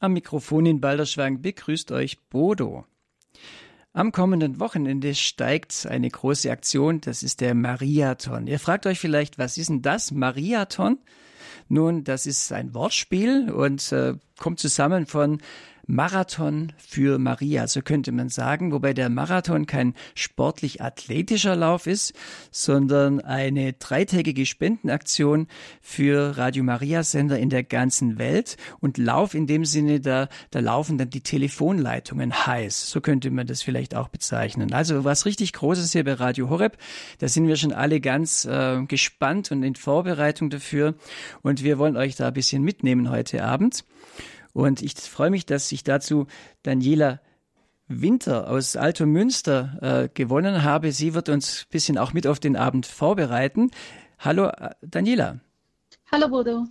[0.00, 2.84] Am Mikrofon in Balderschwang begrüßt euch Bodo.
[3.92, 8.46] Am kommenden Wochenende steigt eine große Aktion, das ist der Mariathon.
[8.46, 10.98] Ihr fragt euch vielleicht, was ist denn das Mariathon?
[11.68, 15.38] Nun, das ist ein Wortspiel und äh, kommt zusammen von
[15.90, 22.12] Marathon für Maria, so könnte man sagen, wobei der Marathon kein sportlich athletischer Lauf ist,
[22.50, 25.46] sondern eine dreitägige Spendenaktion
[25.80, 28.58] für Radio Maria Sender in der ganzen Welt.
[28.80, 33.46] Und Lauf in dem Sinne, da, da laufen dann die Telefonleitungen heiß, so könnte man
[33.46, 34.74] das vielleicht auch bezeichnen.
[34.74, 36.76] Also was richtig Großes hier bei Radio Horeb,
[37.18, 40.96] da sind wir schon alle ganz äh, gespannt und in Vorbereitung dafür.
[41.40, 43.84] Und wir wollen euch da ein bisschen mitnehmen heute Abend.
[44.52, 46.26] Und ich freue mich, dass ich dazu
[46.62, 47.20] Daniela
[47.88, 50.92] Winter aus Alto Münster äh, gewonnen habe.
[50.92, 53.70] Sie wird uns ein bisschen auch mit auf den Abend vorbereiten.
[54.18, 55.40] Hallo, äh, Daniela.
[56.12, 56.64] Hallo, Bodo.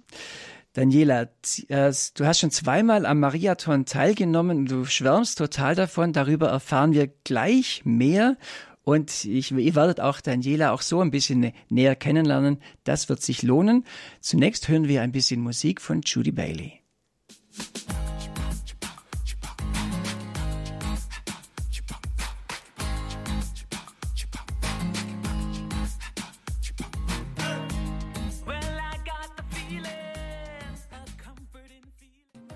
[0.73, 1.23] Daniela,
[1.70, 4.68] äh, du hast schon zweimal am Mariathon teilgenommen.
[4.68, 6.13] Du schwärmst total davon.
[6.13, 8.38] Darüber erfahren wir gleich mehr.
[8.84, 12.60] Und ich, ihr werdet auch Daniela auch so ein bisschen näher kennenlernen.
[12.84, 13.85] Das wird sich lohnen.
[14.21, 16.87] Zunächst hören wir ein bisschen Musik von Judy Bailey.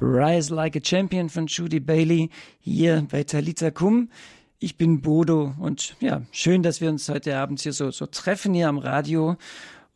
[0.01, 4.09] Rise Like a Champion von Judy Bailey hier bei Talita Kum.
[4.57, 8.55] Ich bin Bodo und ja, schön, dass wir uns heute Abend hier so, so treffen
[8.55, 9.37] hier am Radio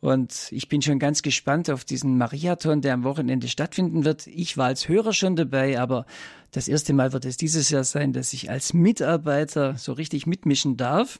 [0.00, 4.28] und ich bin schon ganz gespannt auf diesen Mariathon, der am Wochenende stattfinden wird.
[4.28, 6.06] Ich war als Hörer schon dabei, aber
[6.52, 10.76] das erste Mal wird es dieses Jahr sein, dass ich als Mitarbeiter so richtig mitmischen
[10.76, 11.18] darf.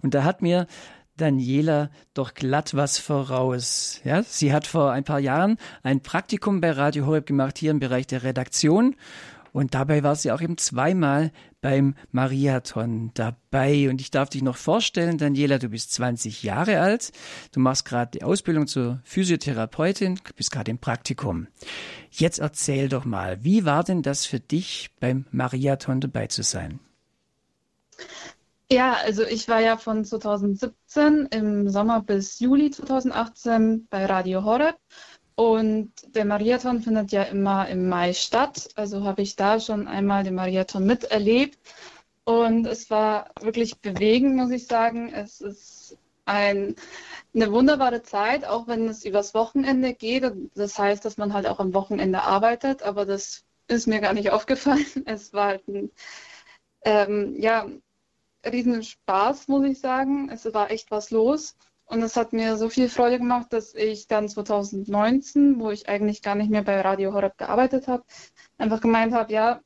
[0.00, 0.66] Und da hat mir
[1.22, 4.00] Daniela doch glatt was voraus.
[4.02, 7.78] Ja, sie hat vor ein paar Jahren ein Praktikum bei Radio Horeb gemacht, hier im
[7.78, 8.96] Bereich der Redaktion.
[9.52, 13.88] Und dabei war sie auch eben zweimal beim Mariathon dabei.
[13.88, 17.12] Und ich darf dich noch vorstellen, Daniela, du bist 20 Jahre alt.
[17.52, 21.46] Du machst gerade die Ausbildung zur Physiotherapeutin, bist gerade im Praktikum.
[22.10, 26.80] Jetzt erzähl doch mal, wie war denn das für dich, beim Mariathon dabei zu sein?
[28.72, 34.78] Ja, also ich war ja von 2017 im Sommer bis Juli 2018 bei Radio Horeb
[35.34, 38.70] und der Mariathon findet ja immer im Mai statt.
[38.74, 41.58] Also habe ich da schon einmal den Mariathon miterlebt.
[42.24, 45.12] Und es war wirklich bewegend, muss ich sagen.
[45.12, 46.74] Es ist ein,
[47.34, 50.24] eine wunderbare Zeit, auch wenn es übers Wochenende geht.
[50.54, 54.30] Das heißt, dass man halt auch am Wochenende arbeitet, aber das ist mir gar nicht
[54.30, 54.86] aufgefallen.
[55.04, 55.90] Es war halt ein
[56.84, 57.66] ähm, ja,
[58.44, 60.28] riesen Spaß, muss ich sagen.
[60.30, 61.56] Es war echt was los.
[61.84, 66.22] Und es hat mir so viel Freude gemacht, dass ich dann 2019, wo ich eigentlich
[66.22, 68.04] gar nicht mehr bei Radio Horeb gearbeitet habe,
[68.56, 69.60] einfach gemeint habe, ja,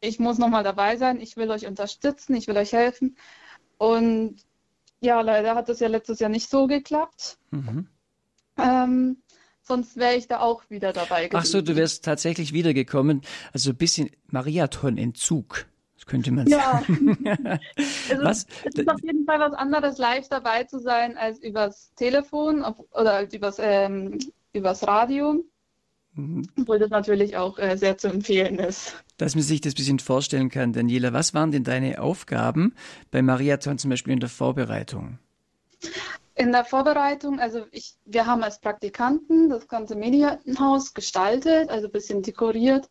[0.00, 3.16] ich muss nochmal dabei sein, ich will euch unterstützen, ich will euch helfen.
[3.78, 4.36] Und
[5.00, 7.38] ja, leider hat das ja letztes Jahr nicht so geklappt.
[7.50, 7.88] Mhm.
[8.56, 9.16] Ähm,
[9.62, 11.42] sonst wäre ich da auch wieder dabei gewesen.
[11.42, 13.22] Ach so, du wärst tatsächlich wiedergekommen.
[13.52, 15.66] Also ein bisschen Mariathon-Entzug
[16.06, 16.80] könnte man ja.
[16.80, 17.18] sagen.
[18.10, 18.46] also was?
[18.64, 23.14] Es ist auf jeden Fall was anderes, live dabei zu sein, als übers Telefon oder
[23.14, 24.18] als übers, ähm,
[24.52, 25.44] übers Radio.
[26.14, 26.48] Mhm.
[26.60, 28.94] Obwohl das natürlich auch äh, sehr zu empfehlen ist.
[29.16, 32.74] Dass man sich das ein bisschen vorstellen kann, Daniela, was waren denn deine Aufgaben
[33.10, 35.18] bei Mariathon zum Beispiel in der Vorbereitung?
[36.36, 41.92] In der Vorbereitung, also ich, wir haben als Praktikanten das ganze Medienhaus gestaltet, also ein
[41.92, 42.90] bisschen dekoriert.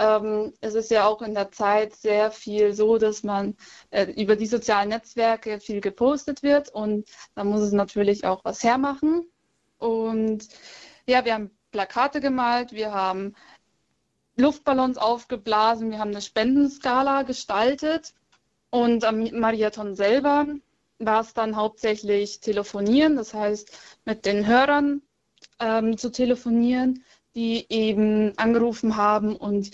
[0.00, 3.54] Ähm, es ist ja auch in der Zeit sehr viel so, dass man
[3.90, 8.64] äh, über die sozialen Netzwerke viel gepostet wird und da muss es natürlich auch was
[8.64, 9.26] hermachen.
[9.76, 10.48] Und
[11.06, 13.34] ja, wir haben Plakate gemalt, wir haben
[14.36, 18.14] Luftballons aufgeblasen, wir haben eine Spendenskala gestaltet
[18.70, 20.46] und am Mariathon selber
[20.98, 23.70] war es dann hauptsächlich telefonieren, das heißt
[24.06, 25.02] mit den Hörern
[25.58, 27.04] ähm, zu telefonieren
[27.34, 29.70] die eben angerufen haben und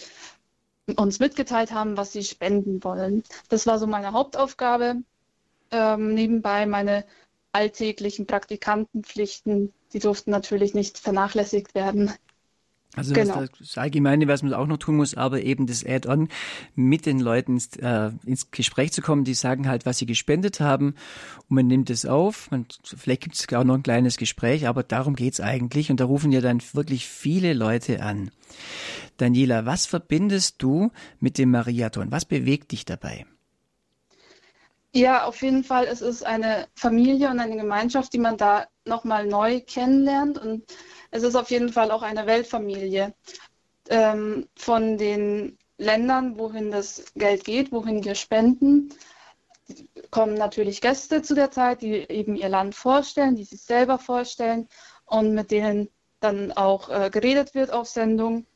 [0.97, 3.25] uns mitgeteilt haben, was sie spenden wollen.
[3.49, 5.03] Das war so meine Hauptaufgabe.
[5.73, 7.05] Ähm, nebenbei meine
[7.53, 12.13] alltäglichen Praktikantenpflichten, die durften natürlich nicht vernachlässigt werden.
[12.97, 13.45] Also genau.
[13.59, 16.29] das Allgemeine, was man auch noch tun muss, aber eben das Add-on
[16.75, 20.61] mit den Leuten ins, äh, ins Gespräch zu kommen, die sagen halt, was sie gespendet
[20.61, 20.95] haben
[21.49, 22.51] und man nimmt es auf.
[22.51, 26.07] Man, vielleicht gibt es auch noch ein kleines Gespräch, aber darum geht's eigentlich und da
[26.07, 28.31] rufen ja dann wirklich viele Leute an.
[29.19, 30.91] Daniela, was verbindest du
[31.21, 32.11] mit dem Mariathon?
[32.11, 33.27] Was bewegt dich dabei?
[34.97, 35.85] Ja, auf jeden Fall.
[35.85, 40.65] Es ist eine Familie und eine Gemeinschaft, die man da nochmal neu kennenlernt und
[41.11, 43.15] es ist auf jeden Fall auch eine Weltfamilie.
[43.91, 48.91] ähm, von den Ländern, wohin das Geld geht, wohin wir spenden,
[50.11, 54.69] kommen natürlich Gäste zu der Zeit, die eben ihr Land vorstellen, die sich selber vorstellen
[55.07, 55.89] und mit denen
[56.21, 58.47] dann auch äh, geredet wird auf Sendung.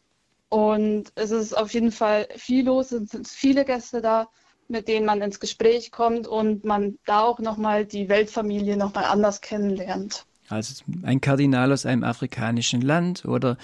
[0.48, 4.28] Und es ist auf jeden Fall viel los, es sind viele Gäste da,
[4.70, 9.40] mit denen man ins Gespräch kommt und man da auch nochmal die Weltfamilie nochmal anders
[9.40, 13.56] kennenlernt also ein Kardinal aus einem afrikanischen Land oder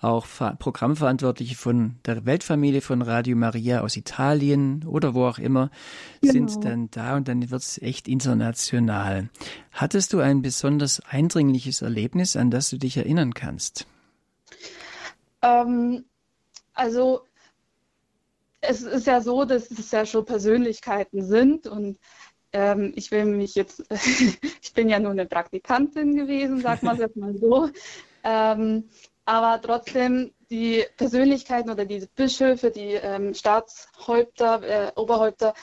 [0.00, 0.26] auch
[0.58, 5.70] Programmverantwortliche von der Weltfamilie von Radio Maria aus Italien oder wo auch immer
[6.20, 6.32] genau.
[6.32, 9.30] sind dann da und dann wird es echt international.
[9.72, 13.86] Hattest du ein besonders eindringliches Erlebnis, an das du dich erinnern kannst?
[15.42, 16.04] Ähm,
[16.74, 17.22] also
[18.68, 21.98] es ist ja so, dass es ja schon Persönlichkeiten sind und
[22.52, 23.82] ähm, ich will mich jetzt,
[24.62, 27.68] ich bin ja nur eine Praktikantin gewesen, sag mal jetzt mal so.
[28.22, 28.88] Ähm,
[29.24, 35.54] aber trotzdem die Persönlichkeiten oder die Bischöfe, die ähm, Staatshäupter, äh, Oberhäupter,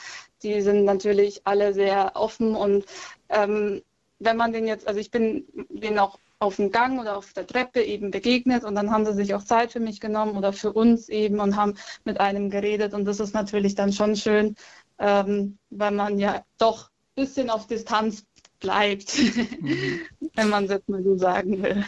[0.42, 2.84] die sind natürlich alle sehr offen und
[3.28, 3.82] ähm,
[4.18, 7.46] wenn man den jetzt, also ich bin denen auch auf dem Gang oder auf der
[7.46, 10.72] Treppe eben begegnet und dann haben sie sich auch Zeit für mich genommen oder für
[10.72, 11.74] uns eben und haben
[12.04, 14.56] mit einem geredet und das ist natürlich dann schon schön,
[14.98, 18.24] ähm, weil man ja doch ein bisschen auf Distanz
[18.58, 20.00] bleibt, mhm.
[20.34, 21.84] wenn man es jetzt mal so sagen will.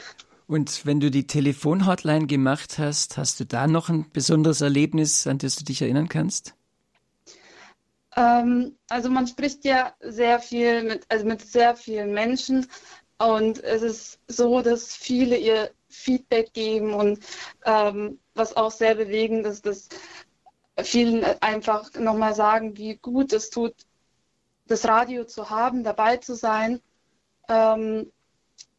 [0.47, 5.39] Und wenn du die Telefonhotline gemacht hast, hast du da noch ein besonderes Erlebnis, an
[5.39, 6.55] das du dich erinnern kannst?
[8.15, 12.67] Ähm, also man spricht ja sehr viel mit, also mit sehr vielen Menschen
[13.19, 17.21] und es ist so, dass viele ihr Feedback geben und
[17.65, 19.89] ähm, was auch sehr bewegend ist, dass
[20.83, 23.75] vielen einfach nochmal sagen, wie gut es tut,
[24.67, 26.81] das Radio zu haben, dabei zu sein.
[27.49, 28.11] Ähm,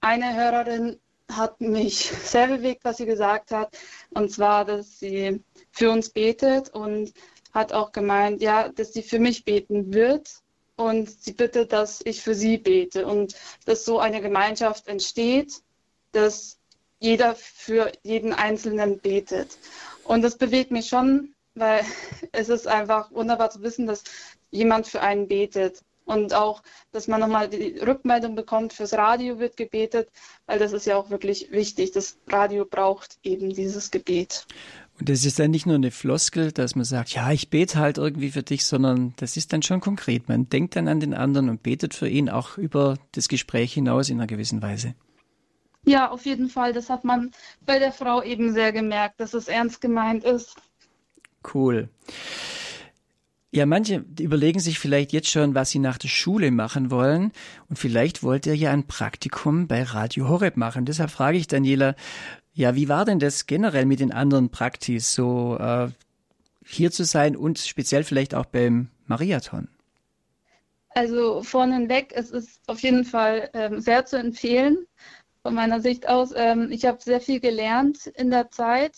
[0.01, 0.99] eine Hörerin
[1.31, 3.77] hat mich sehr bewegt, was sie gesagt hat,
[4.11, 7.13] und zwar, dass sie für uns betet und
[7.53, 10.43] hat auch gemeint, ja, dass sie für mich beten wird
[10.75, 13.36] und sie bittet, dass ich für sie bete und
[13.66, 15.62] dass so eine Gemeinschaft entsteht,
[16.12, 16.57] dass
[17.00, 19.57] jeder für jeden Einzelnen betet.
[20.04, 21.83] Und das bewegt mich schon, weil
[22.31, 24.04] es ist einfach wunderbar zu wissen, dass
[24.51, 25.81] jemand für einen betet.
[26.06, 26.62] Und auch,
[26.92, 30.07] dass man nochmal die Rückmeldung bekommt, fürs Radio wird gebetet,
[30.45, 31.94] weil das ist ja auch wirklich wichtig.
[31.94, 34.45] Das Radio braucht eben dieses Gebet.
[35.00, 37.97] Und das ist dann nicht nur eine Floskel, dass man sagt, ja, ich bete halt
[37.97, 40.30] irgendwie für dich, sondern das ist dann schon konkret.
[40.30, 44.09] Man denkt dann an den anderen und betet für ihn auch über das Gespräch hinaus
[44.09, 44.95] in einer gewissen Weise.
[45.86, 46.71] Ja, auf jeden Fall.
[46.71, 47.31] Das hat man
[47.65, 50.56] bei der Frau eben sehr gemerkt, dass es ernst gemeint ist.
[51.53, 51.89] Cool.
[53.51, 57.31] Ja, manche überlegen sich vielleicht jetzt schon, was sie nach der Schule machen wollen.
[57.69, 60.86] Und vielleicht wollt ihr ja ein Praktikum bei Radio Horeb machen.
[60.86, 61.95] Deshalb frage ich Daniela,
[62.55, 65.89] ja, wie war denn das generell mit den anderen Praktis, so äh,
[66.65, 69.67] hier zu sein und speziell vielleicht auch beim Mariathon?
[70.91, 74.87] Also vorneweg, es ist auf jeden Fall ähm, sehr zu empfehlen
[75.43, 76.31] von meiner Sicht aus.
[76.33, 78.93] Ähm, ich habe sehr viel gelernt in der Zeit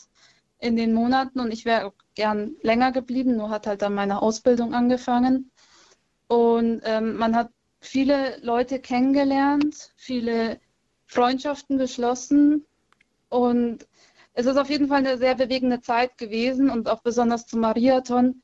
[0.60, 4.76] in den Monaten und ich wäre gern länger geblieben, nur hat halt dann meine Ausbildung
[4.76, 5.52] angefangen.
[6.28, 7.50] Und ähm, man hat
[7.80, 10.60] viele Leute kennengelernt, viele
[11.08, 12.64] Freundschaften geschlossen
[13.30, 13.88] und
[14.34, 18.42] es ist auf jeden Fall eine sehr bewegende Zeit gewesen und auch besonders zum Mariathon.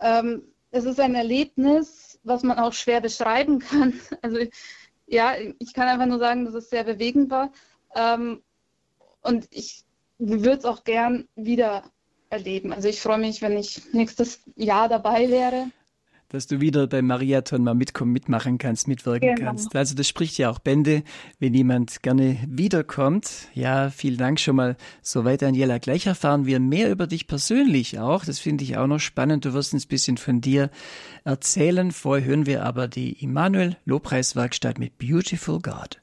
[0.00, 3.92] Ähm, es ist ein Erlebnis, was man auch schwer beschreiben kann.
[4.22, 4.38] Also
[5.06, 7.52] ja, ich kann einfach nur sagen, dass es sehr bewegend war.
[7.94, 8.42] Ähm,
[9.20, 9.84] und ich
[10.18, 11.84] würde es auch gern wieder
[12.30, 12.72] erleben.
[12.72, 15.70] Also ich freue mich, wenn ich nächstes Jahr dabei wäre.
[16.34, 19.50] Dass du wieder beim Mariathon mal mitkommen, mitmachen kannst, mitwirken genau.
[19.50, 19.76] kannst.
[19.76, 21.04] Also das spricht ja auch Bände,
[21.38, 23.46] wenn jemand gerne wiederkommt.
[23.54, 25.78] Ja, vielen Dank schon mal soweit, Daniela.
[25.78, 28.24] Gleich erfahren wir mehr über dich persönlich auch.
[28.24, 29.44] Das finde ich auch noch spannend.
[29.44, 30.70] Du wirst uns ein bisschen von dir
[31.22, 31.92] erzählen.
[31.92, 36.00] Vorher hören wir aber die Immanuel Lobpreiswerkstatt mit Beautiful God.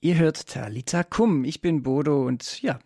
[0.00, 1.44] Ihr hört Talita Kum.
[1.44, 2.78] Ich bin Bodo und ja,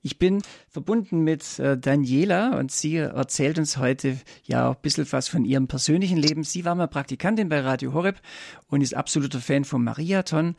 [0.00, 5.10] ich bin verbunden mit äh, Daniela und sie erzählt uns heute ja auch ein bisschen
[5.10, 6.44] was von ihrem persönlichen Leben.
[6.44, 8.20] Sie war mal Praktikantin bei Radio Horeb
[8.68, 10.54] und ist absoluter Fan vom Mariathon.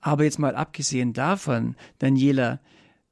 [0.00, 2.60] Aber jetzt mal abgesehen davon, Daniela,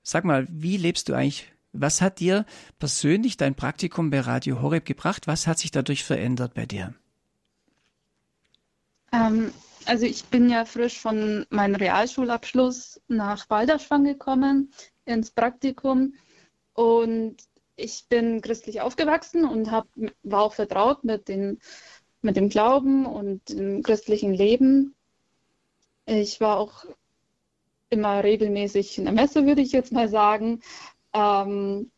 [0.02, 1.52] sag mal, wie lebst du eigentlich?
[1.72, 2.44] Was hat dir
[2.78, 5.26] persönlich dein Praktikum bei Radio Horeb gebracht?
[5.26, 6.92] Was hat sich dadurch verändert bei dir?
[9.10, 9.52] Ähm,
[9.86, 14.72] also ich bin ja frisch von meinem Realschulabschluss nach Balderschwang gekommen
[15.04, 16.14] ins Praktikum
[16.74, 17.36] Und
[17.76, 19.88] ich bin christlich aufgewachsen und hab,
[20.22, 21.58] war auch vertraut mit, den,
[22.20, 24.94] mit dem Glauben und dem christlichen Leben.
[26.06, 26.84] Ich war auch
[27.90, 30.60] immer regelmäßig in der Messe, würde ich jetzt mal sagen.
[31.12, 31.90] Ähm,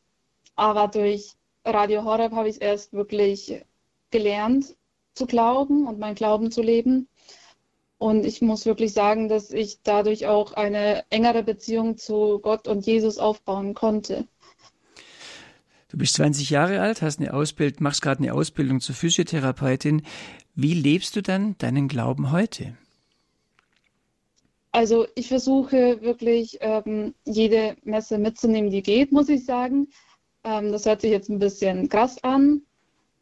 [0.56, 3.64] aber durch Radio Horeb habe ich erst wirklich
[4.10, 4.76] gelernt
[5.14, 7.08] zu glauben und mein Glauben zu leben.
[7.98, 12.86] Und ich muss wirklich sagen, dass ich dadurch auch eine engere Beziehung zu Gott und
[12.86, 14.26] Jesus aufbauen konnte.
[15.88, 20.02] Du bist 20 Jahre alt, hast eine Ausbildung, machst gerade eine Ausbildung zur Physiotherapeutin.
[20.56, 22.76] Wie lebst du dann deinen Glauben heute?
[24.72, 29.86] Also ich versuche wirklich ähm, jede Messe mitzunehmen, die geht, muss ich sagen.
[30.42, 32.62] Ähm, das hört sich jetzt ein bisschen krass an,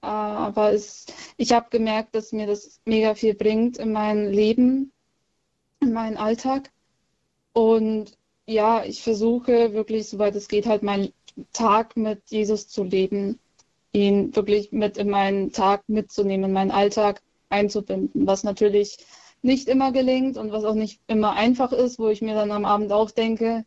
[0.03, 1.07] aber es,
[1.37, 4.93] ich habe gemerkt, dass mir das mega viel bringt in mein Leben,
[5.81, 6.71] in meinen Alltag.
[7.53, 11.13] Und ja, ich versuche wirklich, soweit es geht, halt meinen
[11.53, 13.39] Tag mit Jesus zu leben,
[13.93, 18.99] ihn wirklich mit in meinen Tag mitzunehmen, in meinen Alltag einzubinden, was natürlich
[19.43, 22.65] nicht immer gelingt und was auch nicht immer einfach ist, wo ich mir dann am
[22.65, 23.65] Abend auch denke,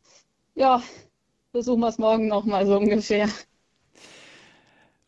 [0.56, 0.82] ja,
[1.51, 3.30] versuchen wir es morgen nochmal so ungefähr.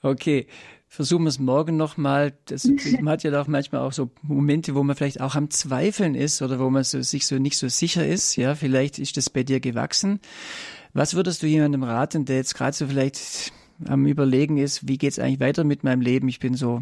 [0.03, 0.47] Okay,
[0.97, 2.33] versuchen wir es morgen nochmal.
[3.01, 6.41] Man hat ja auch manchmal auch so Momente, wo man vielleicht auch am Zweifeln ist
[6.41, 8.35] oder wo man so, sich so nicht so sicher ist.
[8.35, 10.19] Ja, vielleicht ist das bei dir gewachsen.
[10.93, 13.53] Was würdest du jemandem raten, der jetzt gerade so vielleicht
[13.85, 16.29] am Überlegen ist, wie geht es eigentlich weiter mit meinem Leben?
[16.29, 16.81] Ich bin so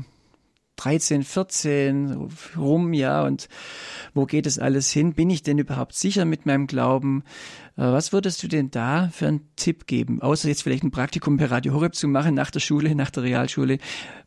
[0.76, 3.48] 13, 14 rum, ja, und
[4.14, 5.14] wo geht es alles hin?
[5.14, 7.24] Bin ich denn überhaupt sicher mit meinem Glauben?
[7.78, 10.22] Äh, was würdest du denn da für einen Tipp geben?
[10.22, 13.24] Außer jetzt vielleicht ein Praktikum per Radio Horeb zu machen nach der Schule, nach der
[13.24, 13.78] Realschule.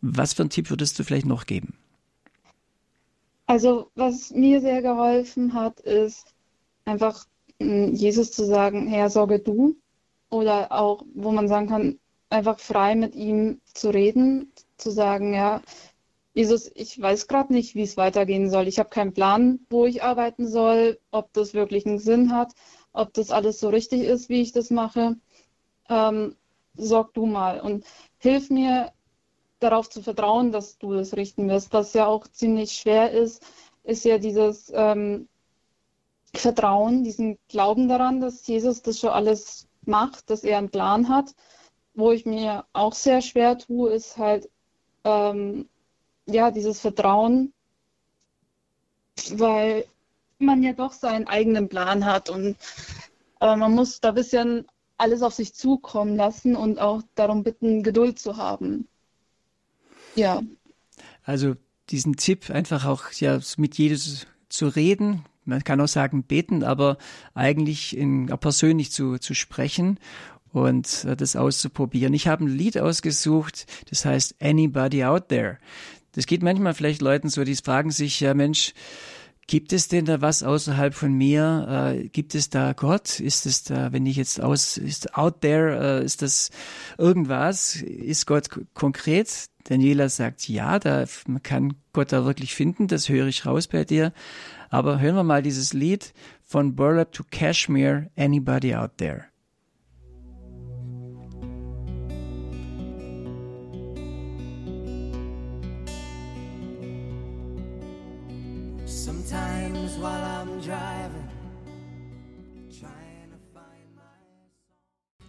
[0.01, 1.75] Was für einen Tipp würdest du vielleicht noch geben?
[3.47, 6.35] Also, was mir sehr geholfen hat, ist
[6.85, 7.25] einfach
[7.61, 9.77] hm, Jesus zu sagen, Herr, sorge du.
[10.31, 11.99] Oder auch, wo man sagen kann,
[12.31, 15.63] einfach frei mit ihm zu reden, zu sagen, ja,
[16.39, 18.69] Jesus, ich weiß gerade nicht, wie es weitergehen soll.
[18.69, 22.53] Ich habe keinen Plan, wo ich arbeiten soll, ob das wirklich einen Sinn hat,
[22.93, 25.17] ob das alles so richtig ist, wie ich das mache.
[25.89, 26.37] Ähm,
[26.77, 27.85] sorg du mal und
[28.19, 28.93] hilf mir
[29.59, 31.73] darauf zu vertrauen, dass du das richten wirst.
[31.73, 33.45] Was ja auch ziemlich schwer ist,
[33.83, 35.27] ist ja dieses ähm,
[36.35, 41.35] Vertrauen, diesen Glauben daran, dass Jesus das schon alles macht, dass er einen Plan hat.
[41.95, 44.49] Wo ich mir auch sehr schwer tue, ist halt
[45.03, 45.69] ähm,
[46.29, 47.53] ja, dieses Vertrauen,
[49.33, 49.85] weil
[50.39, 52.57] man ja doch seinen eigenen Plan hat und
[53.41, 54.67] äh, man muss da ein bisschen
[54.97, 58.87] alles auf sich zukommen lassen und auch darum bitten, Geduld zu haben.
[60.15, 60.43] Ja.
[61.25, 61.55] Also
[61.91, 66.99] diesen Tipp einfach auch ja mit Jesus zu reden, man kann auch sagen beten, aber
[67.35, 69.99] eigentlich in, persönlich zu, zu sprechen
[70.53, 72.13] und äh, das auszuprobieren.
[72.15, 75.59] Ich habe ein Lied ausgesucht, das heißt Anybody Out There.
[76.19, 78.75] Das geht manchmal vielleicht Leuten so, die fragen sich, ja Mensch,
[79.47, 81.95] Gibt es denn da was außerhalb von mir?
[81.97, 83.19] Äh, gibt es da Gott?
[83.19, 86.51] Ist es da, wenn ich jetzt aus, ist out there, äh, ist das
[86.99, 87.77] irgendwas?
[87.77, 89.47] Ist Gott konkret?
[89.65, 93.85] Daniela sagt ja, da, man kann Gott da wirklich finden, das höre ich raus bei
[93.85, 94.13] dir.
[94.69, 99.25] Aber hören wir mal dieses Lied von Burlap to Kashmir, Anybody Out There.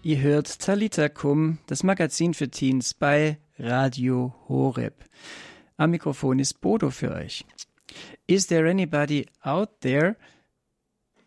[0.02, 5.04] Ihr hört Talita Kum, das Magazin für Teens bei Radio Horeb.
[5.76, 7.46] Am Mikrofon ist Bodo für euch.
[8.26, 10.16] Is there anybody out there?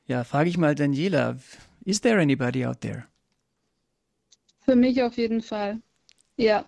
[0.06, 1.36] Ja, frage ich mal Daniela.
[1.84, 3.06] Is there anybody out there?
[4.60, 5.82] Für mich auf jeden Fall.
[6.38, 6.64] Ja.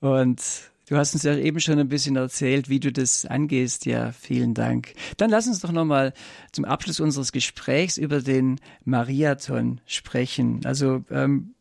[0.00, 3.86] Und Du hast uns ja eben schon ein bisschen erzählt, wie du das angehst.
[3.86, 4.94] Ja, vielen Dank.
[5.16, 6.12] Dann lass uns doch nochmal
[6.52, 10.60] zum Abschluss unseres Gesprächs über den Mariathon sprechen.
[10.64, 11.54] Also ähm,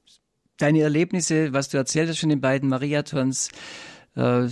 [0.58, 3.50] deine Erlebnisse, was du erzählt hast von den beiden Mariathons,
[4.16, 4.48] äh,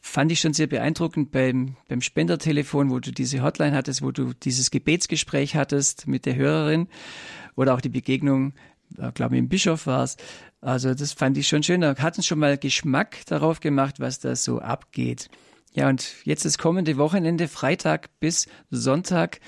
[0.00, 4.32] fand ich schon sehr beeindruckend beim, beim Spendertelefon, wo du diese Hotline hattest, wo du
[4.32, 6.88] dieses Gebetsgespräch hattest mit der Hörerin
[7.56, 8.54] oder auch die Begegnung,
[8.96, 10.16] äh, glaube ich, im Bischof war es.
[10.60, 11.80] Also das fand ich schon schön.
[11.80, 15.28] Da hat uns schon mal Geschmack darauf gemacht, was da so abgeht.
[15.72, 19.40] Ja, und jetzt das kommende Wochenende, Freitag bis Sonntag,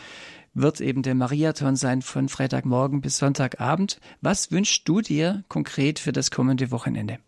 [0.54, 4.00] wird eben der Mariathon sein von Freitagmorgen bis Sonntagabend.
[4.20, 7.18] Was wünschst du dir konkret für das kommende Wochenende?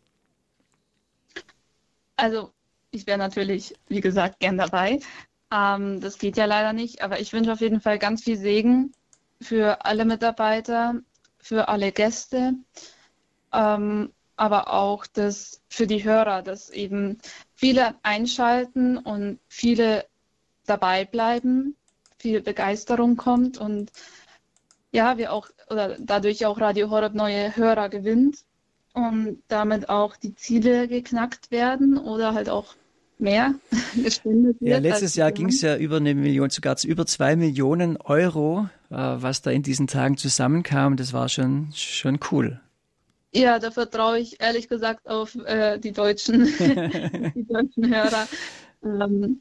[2.17, 2.53] Also,
[2.91, 5.01] ich wäre natürlich, wie gesagt, gern dabei.
[5.53, 8.93] Ähm, das geht ja leider nicht, aber ich wünsche auf jeden Fall ganz viel Segen
[9.41, 10.95] für alle Mitarbeiter,
[11.39, 12.55] für alle Gäste,
[13.53, 17.19] ähm, aber auch das für die Hörer, dass eben
[17.55, 20.05] viele einschalten und viele
[20.67, 21.77] dabei bleiben,
[22.19, 23.91] viel Begeisterung kommt und
[24.93, 28.45] ja, wir auch oder dadurch auch Radio Horeb neue Hörer gewinnt
[28.93, 32.75] und damit auch die Ziele geknackt werden oder halt auch
[33.19, 33.55] mehr
[34.03, 34.71] gespendet wird.
[34.71, 38.69] Ja, letztes Jahr ging es ja über eine Million, sogar zu über zwei Millionen Euro,
[38.91, 40.97] äh, was da in diesen Tagen zusammenkam.
[40.97, 42.61] Das war schon, schon cool.
[43.35, 46.45] Ja, da vertraue ich ehrlich gesagt auf äh, die deutschen,
[47.35, 48.29] die deutschen Hörer.
[48.85, 49.41] Ähm,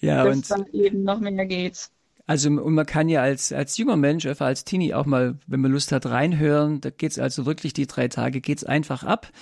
[0.00, 1.90] ja, dass und dann eben noch mehr geht.
[2.26, 5.60] Also und man kann ja als, als junger Mensch, einfach als Teenie auch mal, wenn
[5.60, 6.82] man Lust hat, reinhören.
[6.82, 9.32] Da geht's also wirklich die drei Tage, geht's einfach ab,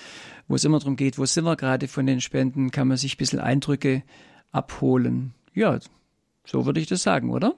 [0.47, 3.15] wo es immer darum geht, wo sind wir gerade von den Spenden, kann man sich
[3.15, 4.03] ein bisschen Eindrücke
[4.53, 5.33] abholen.
[5.53, 5.79] Ja,
[6.45, 7.55] so würde ich das sagen, oder?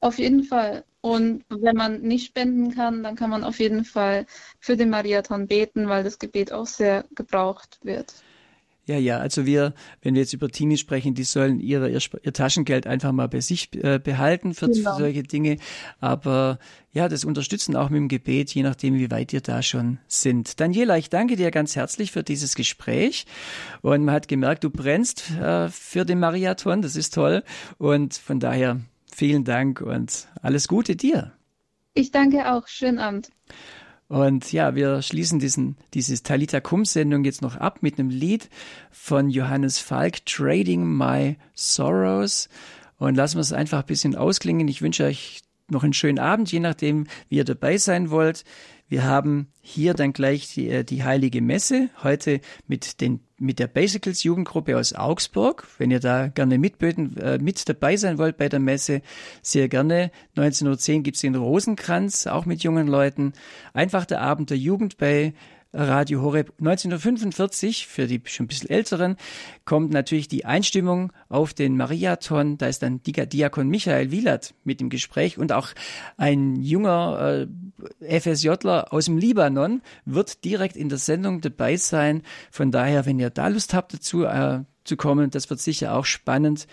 [0.00, 0.84] Auf jeden Fall.
[1.00, 4.26] Und wenn man nicht spenden kann, dann kann man auf jeden Fall
[4.58, 8.14] für den Mariathon beten, weil das Gebet auch sehr gebraucht wird.
[8.88, 12.32] Ja, ja, also wir, wenn wir jetzt über Teenies sprechen, die sollen ihre, ihr, ihr
[12.32, 14.94] Taschengeld einfach mal bei sich äh, behalten für, genau.
[14.94, 15.58] für, solche Dinge.
[16.00, 16.58] Aber
[16.94, 20.58] ja, das unterstützen auch mit dem Gebet, je nachdem, wie weit ihr da schon sind.
[20.58, 23.26] Daniela, ich danke dir ganz herzlich für dieses Gespräch.
[23.82, 27.44] Und man hat gemerkt, du brennst äh, für den Marathon, das ist toll.
[27.76, 28.80] Und von daher
[29.18, 31.32] vielen Dank und alles Gute dir.
[31.92, 32.68] Ich danke auch.
[32.68, 33.30] Schönen Abend.
[34.06, 38.48] Und ja, wir schließen diesen, diese Talita Kum Sendung jetzt noch ab mit einem Lied
[38.90, 42.48] von Johannes Falk, Trading My Sorrows.
[42.96, 44.68] Und lassen wir es einfach ein bisschen ausklingen.
[44.68, 48.44] Ich wünsche euch noch einen schönen Abend, je nachdem, wie ihr dabei sein wollt.
[48.88, 53.66] Wir haben hier dann gleich die, äh, die Heilige Messe, heute mit, den, mit der
[53.66, 55.66] Basicals Jugendgruppe aus Augsburg.
[55.76, 59.02] Wenn ihr da gerne mitböten, äh, mit dabei sein wollt bei der Messe,
[59.42, 60.10] sehr gerne.
[60.36, 63.34] 19.10 Uhr gibt's den Rosenkranz, auch mit jungen Leuten.
[63.74, 65.34] Einfach der Abend der Jugend bei
[65.74, 69.16] Radio Horeb 1945, für die schon ein bisschen älteren,
[69.66, 72.56] kommt natürlich die Einstimmung auf den Mariathon.
[72.56, 75.68] Da ist dann Diakon Michael Wielert mit im Gespräch und auch
[76.16, 77.46] ein junger
[78.00, 82.22] äh, FSJler aus dem Libanon wird direkt in der Sendung dabei sein.
[82.50, 86.06] Von daher, wenn ihr da Lust habt dazu äh, zu kommen, das wird sicher auch
[86.06, 86.66] spannend.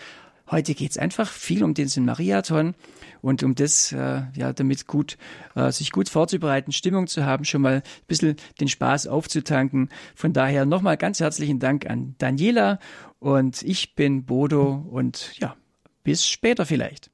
[0.50, 2.74] Heute geht's einfach viel um den Mariathon.
[3.22, 5.18] Und um das, äh, ja, damit gut,
[5.54, 9.88] äh, sich gut vorzubereiten, Stimmung zu haben, schon mal ein bisschen den Spaß aufzutanken.
[10.14, 12.78] Von daher nochmal ganz herzlichen Dank an Daniela
[13.18, 15.56] und ich bin Bodo und ja,
[16.04, 17.10] bis später vielleicht.